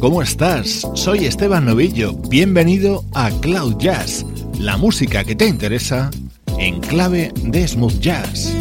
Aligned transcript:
¿Cómo 0.00 0.22
estás? 0.22 0.86
Soy 0.94 1.26
Esteban 1.26 1.66
Novillo. 1.66 2.14
Bienvenido 2.14 3.04
a 3.14 3.30
Cloud 3.40 3.76
Jazz, 3.78 4.24
la 4.58 4.76
música 4.76 5.24
que 5.24 5.36
te 5.36 5.46
interesa 5.46 6.10
en 6.58 6.80
clave 6.80 7.32
de 7.44 7.68
smooth 7.68 8.00
jazz. 8.00 8.59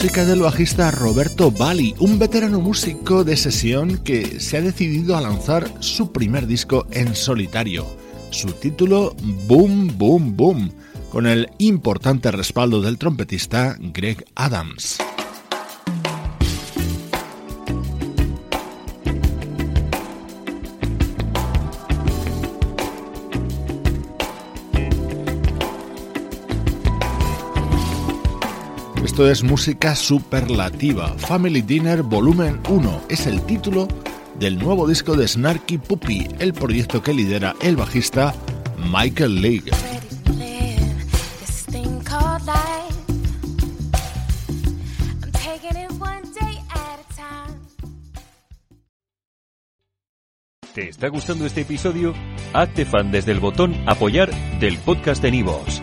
Música 0.00 0.24
del 0.24 0.40
bajista 0.40 0.90
Roberto 0.90 1.50
Bali, 1.50 1.94
un 1.98 2.18
veterano 2.18 2.58
músico 2.58 3.22
de 3.22 3.36
sesión 3.36 3.98
que 3.98 4.40
se 4.40 4.56
ha 4.56 4.62
decidido 4.62 5.14
a 5.14 5.20
lanzar 5.20 5.70
su 5.80 6.10
primer 6.10 6.46
disco 6.46 6.86
en 6.90 7.14
solitario. 7.14 7.84
Su 8.30 8.52
título 8.52 9.14
Boom 9.46 9.98
Boom 9.98 10.38
Boom, 10.38 10.72
con 11.10 11.26
el 11.26 11.50
importante 11.58 12.30
respaldo 12.30 12.80
del 12.80 12.96
trompetista 12.96 13.76
Greg 13.78 14.24
Adams. 14.36 14.96
Es 29.28 29.42
música 29.42 29.94
superlativa. 29.94 31.08
Family 31.18 31.62
Dinner 31.62 32.02
Volumen 32.02 32.60
1 32.68 33.02
es 33.08 33.26
el 33.26 33.42
título 33.42 33.88
del 34.38 34.58
nuevo 34.58 34.88
disco 34.88 35.16
de 35.16 35.28
Snarky 35.28 35.78
Puppy, 35.78 36.28
el 36.38 36.52
proyecto 36.52 37.02
que 37.02 37.12
lidera 37.12 37.54
el 37.60 37.76
bajista 37.76 38.34
Michael 38.90 39.42
League. 39.42 39.70
¿Te 50.74 50.88
está 50.88 51.08
gustando 51.08 51.46
este 51.46 51.62
episodio? 51.62 52.14
Hazte 52.52 52.84
fan 52.84 53.10
desde 53.10 53.32
el 53.32 53.40
botón 53.40 53.74
apoyar 53.86 54.30
del 54.60 54.78
podcast 54.78 55.20
de 55.20 55.32
Nivos. 55.32 55.82